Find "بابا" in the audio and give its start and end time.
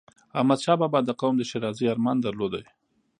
0.81-0.99